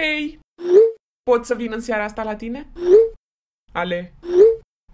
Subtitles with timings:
[0.00, 0.38] Hei!
[1.30, 2.72] Pot să vin în seara asta la tine?
[3.72, 4.14] Ale,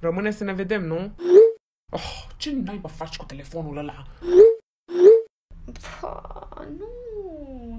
[0.01, 1.15] rămâne să ne vedem, nu?
[1.93, 4.07] Oh, ce naiba faci cu telefonul ăla?
[5.73, 6.89] Pă, nu,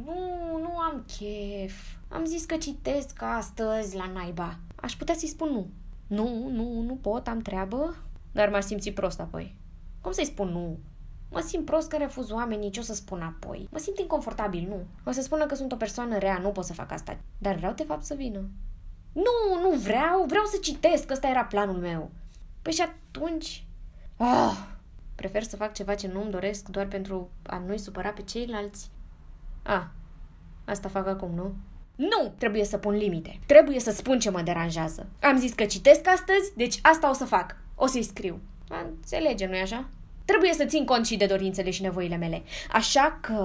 [0.05, 1.73] nu, nu am chef.
[2.09, 4.57] Am zis că citesc astăzi la naiba.
[4.75, 5.69] Aș putea să-i spun nu.
[6.07, 7.95] Nu, nu, nu pot, am treabă.
[8.31, 9.55] Dar m-aș simți prost apoi.
[10.01, 10.79] Cum să-i spun nu?
[11.31, 13.67] Mă simt prost că refuz oamenii, ce o să spun apoi?
[13.71, 14.85] Mă simt inconfortabil, nu.
[15.05, 17.17] O să spună că sunt o persoană rea, nu pot să fac asta.
[17.37, 18.49] Dar vreau de fapt să vină.
[19.11, 22.11] Nu, nu vreau, vreau să citesc, ăsta era planul meu.
[22.61, 23.63] Păi și atunci...
[24.17, 24.57] Oh,
[25.15, 28.89] prefer să fac ceva ce nu-mi doresc doar pentru a nu-i supăra pe ceilalți.
[29.63, 29.83] Ah,
[30.65, 31.53] asta fac acum, nu?
[31.95, 32.33] Nu!
[32.37, 33.39] Trebuie să pun limite.
[33.45, 35.07] Trebuie să spun ce mă deranjează.
[35.21, 37.55] Am zis că citesc astăzi, deci asta o să fac.
[37.75, 38.39] O să-i scriu.
[38.85, 39.89] Înțelege, nu-i așa?
[40.29, 42.43] Trebuie să țin cont și de dorințele și nevoile mele.
[42.71, 43.35] Așa că...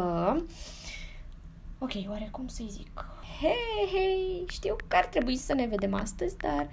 [1.79, 3.05] Ok, oare cum să-i zic?
[3.41, 6.69] Hei, hei, știu că ar trebui să ne vedem astăzi, dar...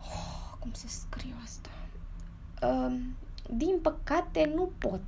[0.00, 1.68] Oh, cum să scriu asta?
[2.66, 2.96] Uh,
[3.50, 5.04] din păcate, nu pot.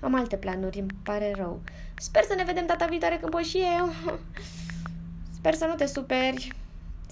[0.00, 1.60] Am alte planuri, îmi pare rău.
[1.96, 3.92] Sper să ne vedem data viitoare când pot și eu.
[5.36, 6.52] Sper să nu te superi.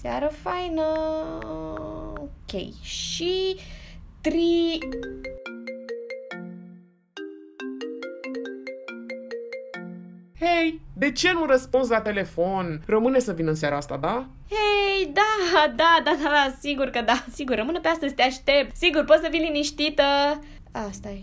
[0.01, 0.83] Seară faină.
[2.17, 2.81] Ok.
[2.81, 3.55] Și...
[4.21, 4.77] Tri...
[10.45, 12.81] Hei, de ce nu răspunzi la telefon?
[12.85, 14.27] Rămâne să vin în seara asta, da?
[14.49, 15.21] Hei, da,
[15.65, 18.75] da, da, da, da, sigur că da, sigur, rămâne pe astăzi, te aștept.
[18.75, 20.03] Sigur, poți să vii liniștită.
[20.71, 21.21] Asta e.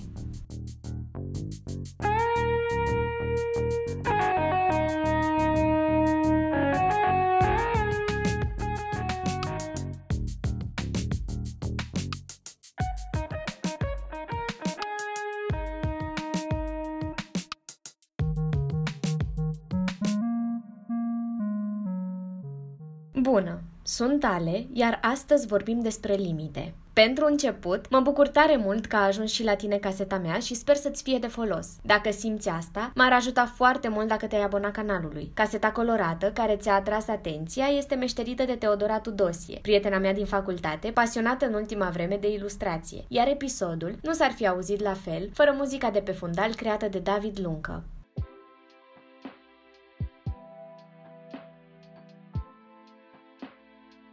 [23.22, 23.60] Bună!
[23.82, 26.74] Sunt Ale, iar astăzi vorbim despre limite.
[26.92, 30.54] Pentru început, mă bucur tare mult că a ajuns și la tine caseta mea și
[30.54, 31.68] sper să-ți fie de folos.
[31.82, 35.30] Dacă simți asta, m-ar ajuta foarte mult dacă te-ai abona canalului.
[35.34, 40.90] Caseta colorată, care ți-a atras atenția, este meșterită de Teodora Tudosie, prietena mea din facultate,
[40.90, 43.04] pasionată în ultima vreme de ilustrație.
[43.08, 46.98] Iar episodul nu s-ar fi auzit la fel, fără muzica de pe fundal creată de
[46.98, 47.82] David Luncă.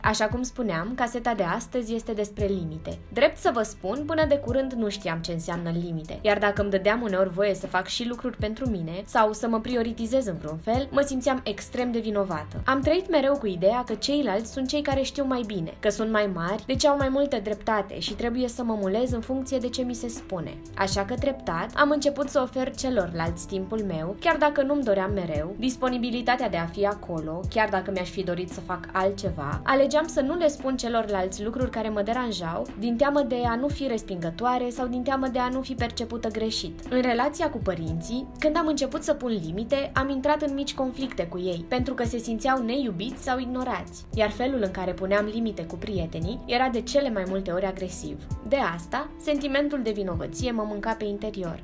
[0.09, 2.97] Așa cum spuneam, caseta de astăzi este despre limite.
[3.13, 6.69] Drept să vă spun, până de curând nu știam ce înseamnă limite, iar dacă îmi
[6.69, 10.57] dădeam uneori voie să fac și lucruri pentru mine sau să mă prioritizez în vreun
[10.57, 12.61] fel, mă simțeam extrem de vinovată.
[12.65, 16.11] Am trăit mereu cu ideea că ceilalți sunt cei care știu mai bine, că sunt
[16.11, 19.69] mai mari, deci au mai multe dreptate și trebuie să mă mulez în funcție de
[19.69, 20.53] ce mi se spune.
[20.75, 25.55] Așa că treptat am început să ofer celorlalți timpul meu, chiar dacă nu-mi doream mereu,
[25.57, 30.25] disponibilitatea de a fi acolo, chiar dacă mi-aș fi dorit să fac altceva, alegeam alegeam
[30.25, 33.87] să nu le spun celorlalți lucruri care mă deranjau, din teamă de a nu fi
[33.87, 36.79] respingătoare sau din teamă de a nu fi percepută greșit.
[36.89, 41.27] În relația cu părinții, când am început să pun limite, am intrat în mici conflicte
[41.27, 45.65] cu ei, pentru că se simțeau neiubiți sau ignorați, iar felul în care puneam limite
[45.65, 48.27] cu prietenii era de cele mai multe ori agresiv.
[48.47, 51.63] De asta, sentimentul de vinovăție mă mânca pe interior.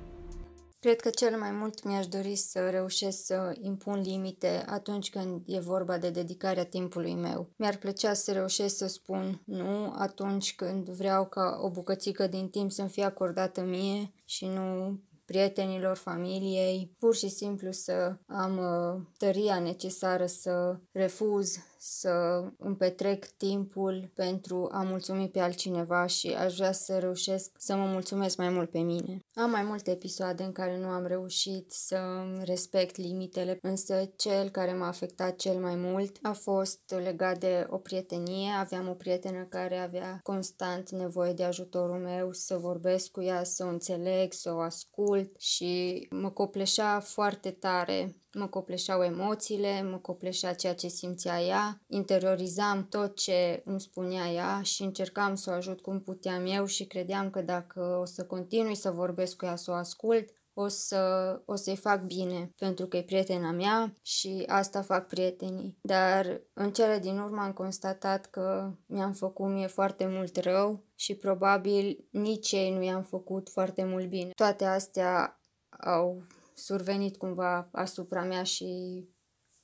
[0.86, 5.60] Cred că cel mai mult mi-aș dori să reușesc să impun limite atunci când e
[5.60, 7.50] vorba de dedicarea timpului meu.
[7.56, 12.72] Mi-ar plăcea să reușesc să spun nu atunci când vreau ca o bucățică din timp
[12.72, 19.60] să-mi fie acordată mie și nu prietenilor, familiei, pur și simplu să am uh, tăria
[19.60, 26.72] necesară să refuz să îmi petrec timpul pentru a mulțumi pe altcineva și aș vrea
[26.72, 29.20] să reușesc să mă mulțumesc mai mult pe mine.
[29.34, 31.98] Am mai multe episoade în care nu am reușit să
[32.44, 37.78] respect limitele, însă cel care m-a afectat cel mai mult a fost legat de o
[37.78, 38.50] prietenie.
[38.60, 43.64] Aveam o prietenă care avea constant nevoie de ajutorul meu, să vorbesc cu ea, să
[43.64, 50.54] o înțeleg, să o ascult și mă copleșea foarte tare mă copleșeau emoțiile, mă copleșea
[50.54, 55.82] ceea ce simțea ea, interiorizam tot ce îmi spunea ea și încercam să o ajut
[55.82, 59.72] cum puteam eu și credeam că dacă o să continui să vorbesc cu ea, să
[59.72, 64.82] o ascult, o, să, o să-i fac bine, pentru că e prietena mea și asta
[64.82, 65.78] fac prietenii.
[65.82, 71.16] Dar în cele din urmă am constatat că mi-am făcut mie foarte mult rău și
[71.16, 74.30] probabil nici ei nu i-am făcut foarte mult bine.
[74.36, 76.24] Toate astea au
[76.56, 79.04] survenit cumva asupra mea și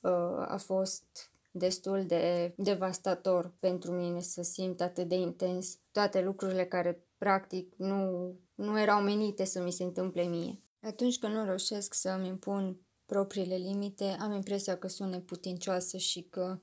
[0.00, 6.64] uh, a fost destul de devastator pentru mine să simt atât de intens toate lucrurile
[6.64, 10.62] care practic nu, nu erau menite să mi se întâmple mie.
[10.80, 16.60] Atunci când nu reușesc să-mi impun propriile limite, am impresia că sunt neputincioasă și că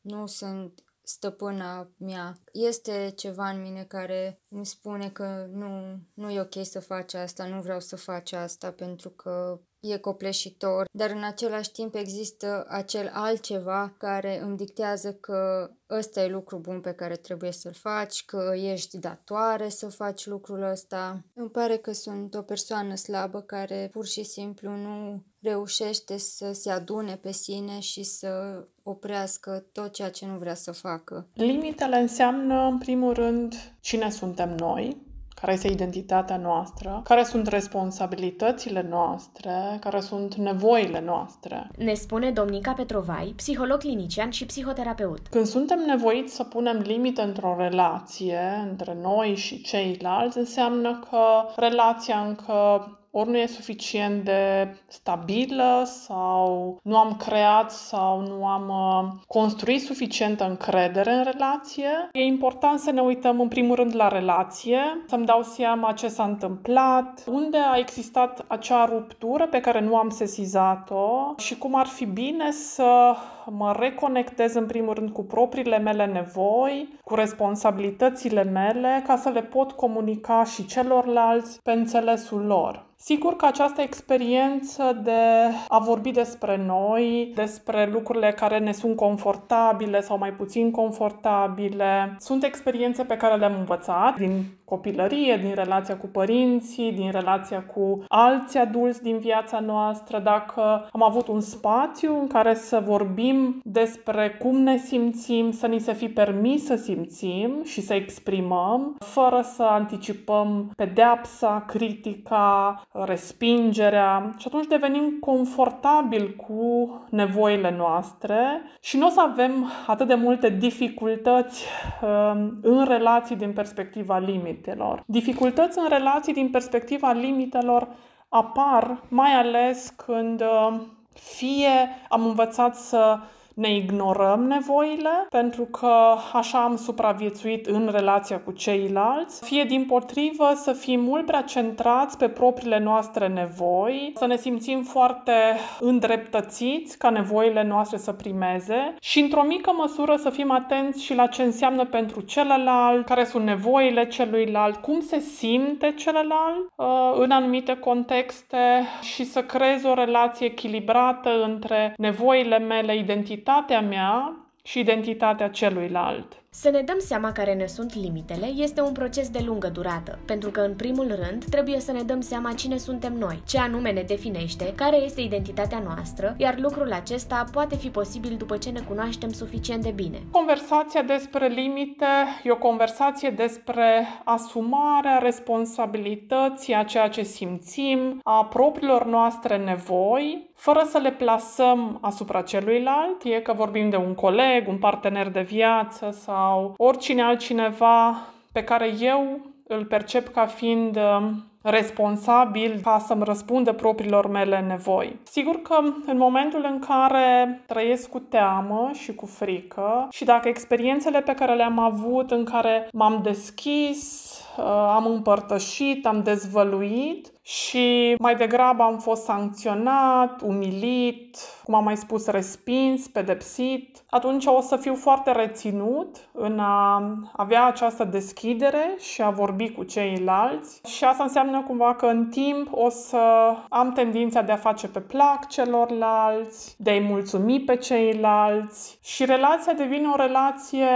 [0.00, 2.38] nu sunt stăpâna mea.
[2.52, 7.46] Este ceva în mine care îmi spune că nu, nu e ok să faci asta,
[7.46, 13.10] nu vreau să faci asta pentru că e copleșitor, dar în același timp există acel
[13.12, 18.52] altceva care îmi dictează că ăsta e lucru bun pe care trebuie să-l faci, că
[18.54, 21.24] ești datoare să faci lucrul ăsta.
[21.34, 26.70] Îmi pare că sunt o persoană slabă care pur și simplu nu reușește să se
[26.70, 31.28] adune pe sine și să oprească tot ceea ce nu vrea să facă.
[31.34, 38.86] Limitele înseamnă, în primul rând, cine suntem noi, care este identitatea noastră, care sunt responsabilitățile
[38.88, 41.70] noastre, care sunt nevoile noastre.
[41.76, 45.20] Ne spune Domnica Petrovai, psiholog clinician și psihoterapeut.
[45.30, 52.18] Când suntem nevoiți să punem limite într-o relație între noi și ceilalți, înseamnă că relația
[52.18, 59.22] încă ori nu e suficient de stabilă sau nu am creat sau nu am uh,
[59.26, 62.08] construit suficientă încredere în relație.
[62.12, 66.24] E important să ne uităm în primul rând la relație, să-mi dau seama ce s-a
[66.24, 72.04] întâmplat, unde a existat acea ruptură pe care nu am sesizat-o și cum ar fi
[72.04, 73.14] bine să
[73.46, 79.42] mă reconectez în primul rând cu propriile mele nevoi, cu responsabilitățile mele, ca să le
[79.42, 82.90] pot comunica și celorlalți pe înțelesul lor.
[83.04, 85.20] Sigur că această experiență de
[85.68, 92.44] a vorbi despre noi, despre lucrurile care ne sunt confortabile sau mai puțin confortabile, sunt
[92.44, 98.58] experiențe pe care le-am învățat din copilărie, din relația cu părinții, din relația cu alți
[98.58, 104.56] adulți din viața noastră, dacă am avut un spațiu în care să vorbim despre cum
[104.56, 110.70] ne simțim, să ni se fi permis să simțim și să exprimăm, fără să anticipăm
[110.76, 119.70] pedeapsa, critica, respingerea și atunci devenim confortabil cu nevoile noastre și nu o să avem
[119.86, 121.64] atât de multe dificultăți
[122.02, 125.02] um, în relații din perspectiva limitelor.
[125.06, 127.88] Dificultăți în relații din perspectiva limitelor
[128.28, 133.18] apar mai ales când um, fie am învățat să
[133.54, 135.92] ne ignorăm nevoile pentru că
[136.32, 142.18] așa am supraviețuit în relația cu ceilalți, fie din potrivă să fim mult prea centrați
[142.18, 145.32] pe propriile noastre nevoi, să ne simțim foarte
[145.80, 151.26] îndreptățiți ca nevoile noastre să primeze și într-o mică măsură să fim atenți și la
[151.26, 157.76] ce înseamnă pentru celălalt, care sunt nevoile celuilalt, cum se simte celălalt uh, în anumite
[157.76, 165.50] contexte și să creez o relație echilibrată între nevoile mele, identități identitatea mea și identitatea
[165.50, 166.41] celuilalt.
[166.54, 170.50] Să ne dăm seama care ne sunt limitele este un proces de lungă durată, pentru
[170.50, 174.02] că în primul rând trebuie să ne dăm seama cine suntem noi, ce anume ne
[174.02, 179.30] definește, care este identitatea noastră, iar lucrul acesta poate fi posibil după ce ne cunoaștem
[179.30, 180.18] suficient de bine.
[180.30, 182.06] Conversația despre limite
[182.42, 190.82] e o conversație despre asumarea responsabilității a ceea ce simțim, a propriilor noastre nevoi, fără
[190.88, 196.10] să le plasăm asupra celuilalt, fie că vorbim de un coleg, un partener de viață
[196.10, 203.24] sau sau oricine altcineva pe care eu îl percep ca fiind um, responsabil ca să-mi
[203.24, 205.20] răspundă propriilor mele nevoi.
[205.22, 211.20] Sigur că în momentul în care trăiesc cu teamă și cu frică și dacă experiențele
[211.20, 214.64] pe care le-am avut în care m-am deschis, uh,
[214.94, 222.26] am împărtășit, am dezvăluit, și mai degrabă am fost sancționat, umilit, cum am mai spus,
[222.26, 227.02] respins, pedepsit, atunci o să fiu foarte reținut în a
[227.32, 232.68] avea această deschidere și a vorbi cu ceilalți și asta înseamnă cumva că în timp
[232.70, 238.98] o să am tendința de a face pe plac celorlalți, de a-i mulțumi pe ceilalți
[239.02, 240.86] și relația devine o relație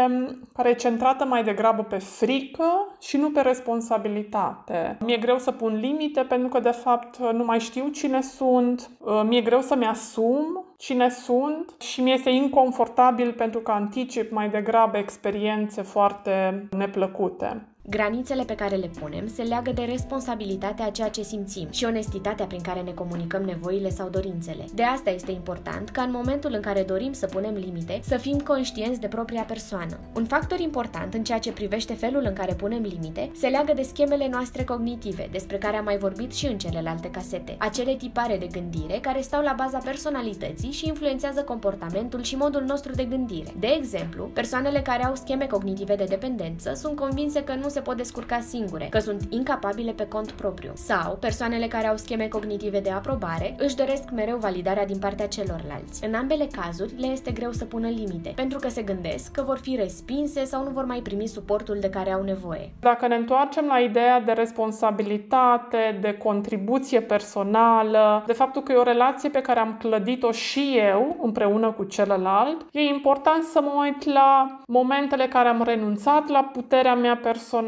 [0.55, 4.99] care e centrată mai degrabă pe frică și nu pe responsabilitate.
[5.05, 8.91] Mi-e greu să pun limite pe pentru că, de fapt, nu mai știu cine sunt,
[8.99, 14.49] uh, mi-e greu să-mi asum cine sunt și mi este inconfortabil pentru că anticip mai
[14.49, 17.67] degrabă experiențe foarte neplăcute.
[17.89, 22.47] Granițele pe care le punem se leagă de responsabilitatea a ceea ce simțim și onestitatea
[22.47, 24.65] prin care ne comunicăm nevoile sau dorințele.
[24.75, 28.39] De asta este important ca în momentul în care dorim să punem limite, să fim
[28.39, 29.99] conștienți de propria persoană.
[30.15, 33.83] Un factor important în ceea ce privește felul în care punem limite se leagă de
[33.83, 37.57] schemele noastre cognitive, despre care am mai vorbit și în celelalte casete.
[37.59, 42.93] Acele tipare de gândire care stau la baza personalității și influențează comportamentul și modul nostru
[42.93, 43.53] de gândire.
[43.59, 47.97] De exemplu, persoanele care au scheme cognitive de dependență sunt convinse că nu se pot
[47.97, 50.73] descurca singure, că sunt incapabile pe cont propriu.
[50.75, 56.05] Sau persoanele care au scheme cognitive de aprobare își doresc mereu validarea din partea celorlalți.
[56.05, 59.59] În ambele cazuri, le este greu să pună limite, pentru că se gândesc că vor
[59.59, 62.73] fi respinse sau nu vor mai primi suportul de care au nevoie.
[62.81, 68.83] Dacă ne întoarcem la ideea de responsabilitate, de contribuție personală, de faptul că e o
[68.83, 74.05] relație pe care am clădit-o și eu împreună cu celălalt, e important să mă uit
[74.05, 77.65] la momentele care am renunțat la puterea mea personală,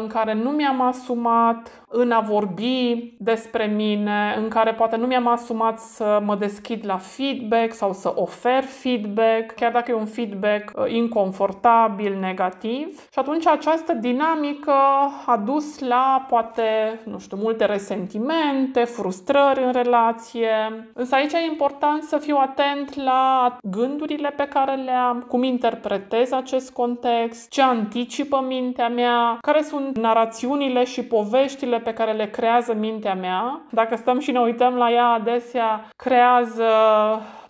[0.00, 5.26] în care nu mi-am asumat în a vorbi despre mine, în care poate nu mi-am
[5.26, 10.72] asumat să mă deschid la feedback sau să ofer feedback, chiar dacă e un feedback
[10.76, 13.00] uh, inconfortabil, negativ.
[13.12, 14.72] Și atunci această dinamică
[15.26, 20.86] a dus la poate, nu știu, multe resentimente, frustrări în relație.
[20.94, 26.32] Însă aici e important să fiu atent la gândurile pe care le am, cum interpretez
[26.32, 32.74] acest context, ce anticipă mintea mea, care sunt narațiunile și poveștile pe care le creează
[32.74, 33.60] mintea mea.
[33.70, 36.64] Dacă stăm și ne uităm la ea adesea, creează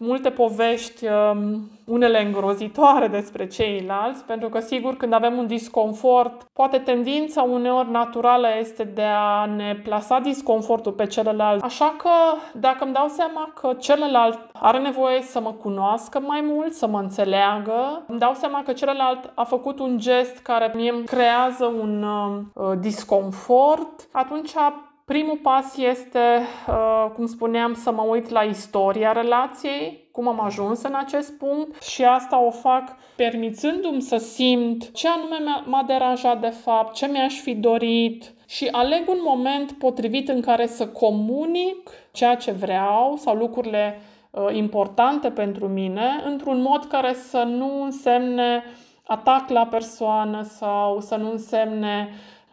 [0.02, 6.78] multe povești, um, unele îngrozitoare despre ceilalți, pentru că sigur când avem un disconfort, poate
[6.78, 11.62] tendința uneori naturală este de a ne plasa disconfortul pe celălalt.
[11.62, 12.10] Așa că
[12.58, 16.98] dacă îmi dau seama că celălalt are nevoie să mă cunoască mai mult, să mă
[16.98, 22.02] înțeleagă, îmi dau seama că celălalt a făcut un gest care mie îmi creează un
[22.02, 24.52] uh, disconfort, atunci
[25.10, 26.18] Primul pas este,
[26.68, 31.82] uh, cum spuneam, să mă uit la istoria relației, cum am ajuns în acest punct
[31.82, 35.36] și asta o fac permițându-mi să simt ce anume
[35.66, 40.66] m-a deranjat de fapt, ce mi-aș fi dorit și aleg un moment potrivit în care
[40.66, 44.00] să comunic ceea ce vreau sau lucrurile
[44.30, 48.64] uh, importante pentru mine într-un mod care să nu însemne
[49.06, 52.08] atac la persoană sau să nu însemne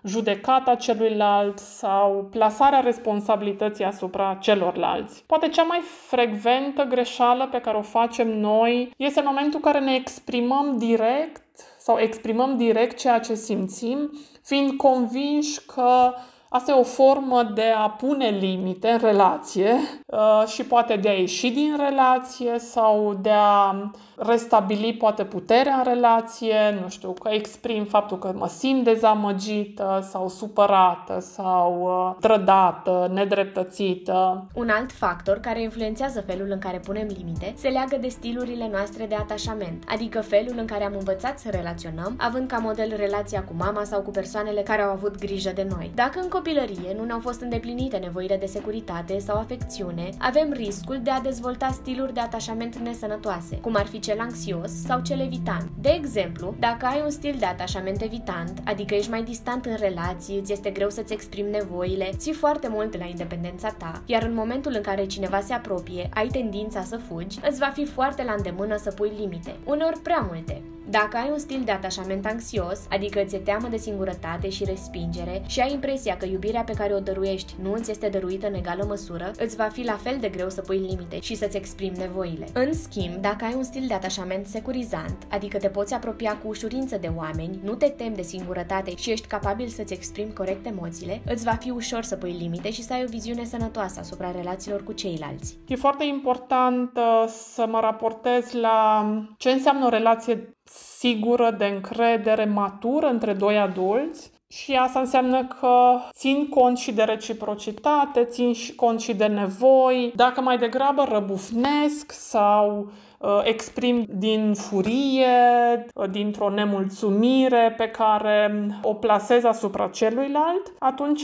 [0.07, 5.23] judecata celuilalt sau plasarea responsabilității asupra celorlalți.
[5.27, 9.83] Poate cea mai frecventă greșeală pe care o facem noi este în momentul în care
[9.83, 11.41] ne exprimăm direct
[11.79, 14.11] sau exprimăm direct ceea ce simțim,
[14.43, 16.13] fiind convinși că
[16.49, 21.13] Asta e o formă de a pune limite în relație uh, și poate de a
[21.13, 23.73] ieși din relație sau de a
[24.17, 30.27] restabili poate puterea în relație, nu știu, că exprim faptul că mă simt dezamăgită sau
[30.29, 34.45] supărată sau uh, trădată, nedreptățită.
[34.53, 39.05] Un alt factor care influențează felul în care punem limite se leagă de stilurile noastre
[39.05, 43.53] de atașament, adică felul în care am învățat să relaționăm, având ca model relația cu
[43.57, 45.91] mama sau cu persoanele care au avut grijă de noi.
[45.95, 51.09] Dacă în copilărie nu ne-au fost îndeplinite nevoile de securitate sau afecțiune, avem riscul de
[51.09, 55.69] a dezvolta stiluri de atașament nesănătoase, cum ar fi cel anxios sau cel evitant.
[55.81, 60.39] De exemplu, dacă ai un stil de atașament evitant, adică ești mai distant în relații,
[60.39, 64.71] îți este greu să-ți exprimi nevoile, ții foarte mult la independența ta, iar în momentul
[64.75, 68.77] în care cineva se apropie, ai tendința să fugi, îți va fi foarte la îndemână
[68.77, 70.61] să pui limite, uneori prea multe.
[70.89, 75.59] Dacă ai un stil de atașament anxios, adică ți-e teamă de singurătate și respingere și
[75.59, 79.31] ai impresia că iubirea pe care o dăruiești nu îți este dăruită în egală măsură,
[79.37, 82.47] îți va fi la fel de greu să pui limite și să-ți exprimi nevoile.
[82.53, 86.97] În schimb, dacă ai un stil de atașament securizant, adică te poți apropia cu ușurință
[86.97, 91.43] de oameni, nu te temi de singurătate și ești capabil să-ți exprimi corect emoțiile, îți
[91.43, 94.91] va fi ușor să pui limite și să ai o viziune sănătoasă asupra relațiilor cu
[94.91, 95.57] ceilalți.
[95.67, 99.05] E foarte important uh, să mă raportez la
[99.37, 100.56] ce înseamnă o relație
[100.99, 104.31] sigură, de încredere, matură între doi adulți.
[104.49, 110.11] Și asta înseamnă că țin cont și de reciprocitate, țin cont și de nevoi.
[110.15, 118.93] Dacă mai degrabă răbufnesc sau uh, exprim din furie, uh, dintr-o nemulțumire pe care o
[118.93, 121.23] plasez asupra celuilalt, atunci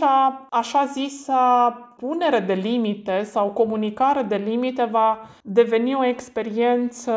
[0.49, 7.11] așa zisa punere de limite sau comunicare de limite va deveni o experiență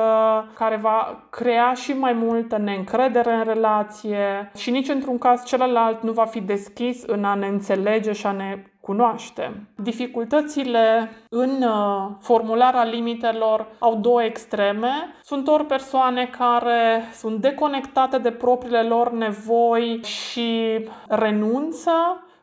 [0.55, 6.12] care va crea și mai multă neîncredere în relație și nici într-un caz celălalt nu
[6.12, 9.66] va fi deschis în a ne înțelege și a ne cunoaște.
[9.76, 14.90] Dificultățile în uh, formularea limitelor au două extreme.
[15.23, 21.90] Sunt ori persoane care sunt deconectate de propriile lor nevoi și renunță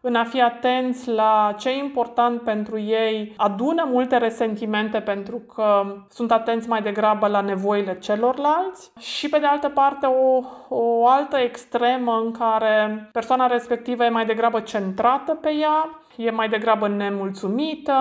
[0.06, 5.96] în a fi atenți la ce e important pentru ei, adună multe resentimente pentru că
[6.10, 11.38] sunt atenți mai degrabă la nevoile celorlalți și pe de altă parte o, o altă
[11.38, 17.94] extremă în care persoana respectivă e mai degrabă centrată pe ea e mai degrabă nemulțumită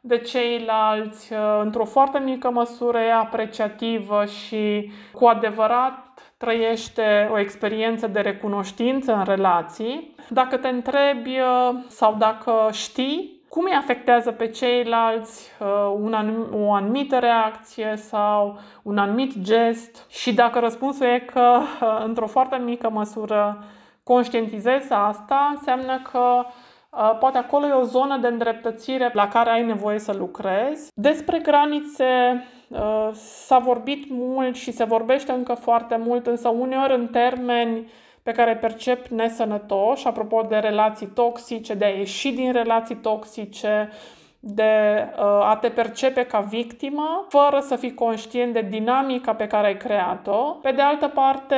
[0.00, 6.07] de ceilalți, într-o foarte mică măsură e apreciativă și cu adevărat
[6.38, 10.14] trăiește o experiență de recunoștință în relații.
[10.28, 11.36] Dacă te întrebi
[11.88, 18.58] sau dacă știi cum îi afectează pe ceilalți uh, un anum- o anumită reacție sau
[18.82, 23.64] un anumit gest și dacă răspunsul e că uh, într-o foarte mică măsură
[24.02, 26.44] conștientizezi asta, înseamnă că
[26.90, 30.90] uh, poate acolo e o zonă de îndreptățire la care ai nevoie să lucrezi.
[30.94, 32.44] Despre granițe
[33.12, 37.90] s-a vorbit mult și se vorbește încă foarte mult, însă uneori în termeni
[38.22, 43.90] pe care percep nesănătoși, apropo de relații toxice, de a ieși din relații toxice,
[44.40, 49.66] de uh, a te percepe ca victimă, fără să fii conștient de dinamica pe care
[49.66, 50.42] ai creat-o.
[50.62, 51.56] Pe de altă parte,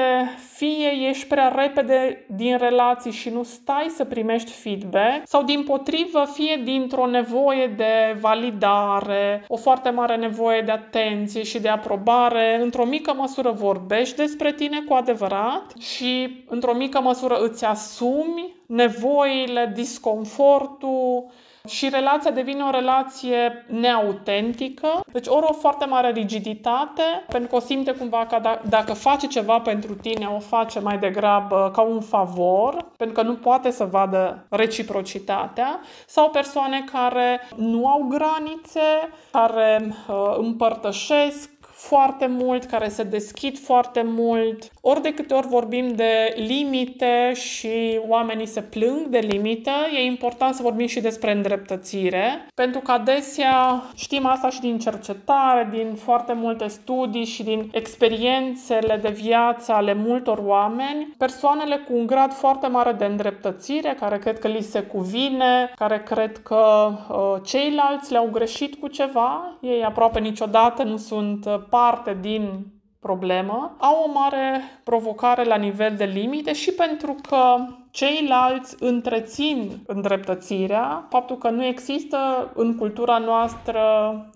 [0.54, 6.24] fie ești prea repede din relații și nu stai să primești feedback, sau din potrivă,
[6.32, 12.84] fie dintr-o nevoie de validare, o foarte mare nevoie de atenție și de aprobare, într-o
[12.84, 21.26] mică măsură vorbești despre tine cu adevărat și într-o mică măsură îți asumi nevoile, disconfortul,
[21.68, 27.60] și relația devine o relație neautentică, deci ori o foarte mare rigiditate, pentru că o
[27.60, 32.00] simte cumva că da- dacă face ceva pentru tine, o face mai degrabă ca un
[32.00, 39.94] favor, pentru că nu poate să vadă reciprocitatea, sau persoane care nu au granițe, care
[40.08, 41.50] uh, împărtășesc
[41.80, 44.70] foarte mult, care se deschid foarte mult.
[44.80, 50.54] Ori de câte ori vorbim de limite și oamenii se plâng de limită, e important
[50.54, 56.32] să vorbim și despre îndreptățire, pentru că adesea știm asta și din cercetare, din foarte
[56.32, 62.66] multe studii și din experiențele de viață ale multor oameni, persoanele cu un grad foarte
[62.66, 68.28] mare de îndreptățire, care cred că li se cuvine, care cred că uh, ceilalți le-au
[68.32, 72.66] greșit cu ceva, ei aproape niciodată nu sunt uh, parte din
[73.00, 77.56] problemă, au o mare provocare la nivel de limite și pentru că
[77.90, 83.80] ceilalți întrețin îndreptățirea, faptul că nu există în cultura noastră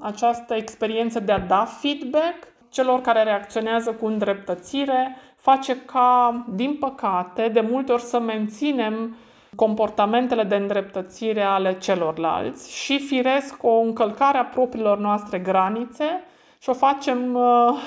[0.01, 7.49] această experiență de a da feedback celor care reacționează cu îndreptățire, face ca, din păcate,
[7.49, 9.17] de multe ori să menținem
[9.57, 16.05] comportamentele de îndreptățire ale celorlalți și firesc o încălcare a propriilor noastre granițe
[16.65, 17.79] și o facem uh,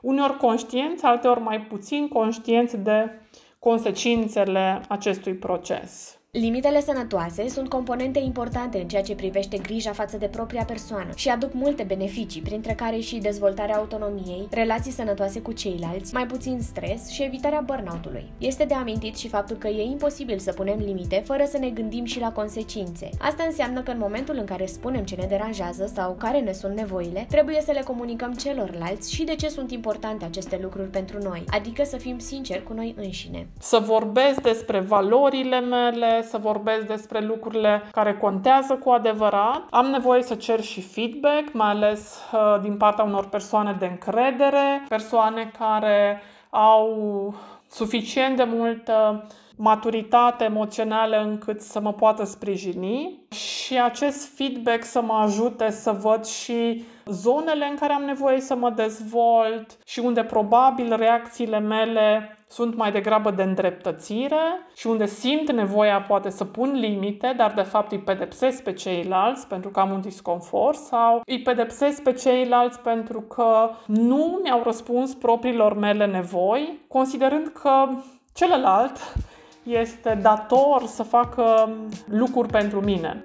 [0.00, 3.10] uneori conștienți, alteori mai puțin conștienți de
[3.58, 6.18] consecințele acestui proces.
[6.40, 11.28] Limitele sănătoase sunt componente importante în ceea ce privește grija față de propria persoană și
[11.28, 17.08] aduc multe beneficii, printre care și dezvoltarea autonomiei, relații sănătoase cu ceilalți, mai puțin stres
[17.08, 18.24] și evitarea burnout-ului.
[18.38, 22.04] Este de amintit și faptul că e imposibil să punem limite fără să ne gândim
[22.04, 23.08] și la consecințe.
[23.20, 26.76] Asta înseamnă că în momentul în care spunem ce ne deranjează sau care ne sunt
[26.76, 31.44] nevoile, trebuie să le comunicăm celorlalți și de ce sunt importante aceste lucruri pentru noi,
[31.50, 33.46] adică să fim sinceri cu noi înșine.
[33.58, 39.62] Să vorbesc despre valorile mele, să vorbesc despre lucrurile care contează cu adevărat.
[39.70, 44.84] Am nevoie să cer și feedback, mai ales uh, din partea unor persoane de încredere,
[44.88, 47.34] persoane care au
[47.70, 55.14] suficient de multă maturitate emoțională încât să mă poată sprijini și acest feedback să mă
[55.14, 60.96] ajute să văd și zonele în care am nevoie să mă dezvolt și unde probabil
[60.96, 67.34] reacțiile mele sunt mai degrabă de îndreptățire și unde simt nevoia poate să pun limite,
[67.36, 72.02] dar de fapt îi pedepsesc pe ceilalți pentru că am un disconfort sau îi pedepsesc
[72.02, 77.88] pe ceilalți pentru că nu mi-au răspuns propriilor mele nevoi, considerând că
[78.34, 79.14] celălalt
[79.62, 81.68] este dator să facă
[82.08, 83.24] lucruri pentru mine.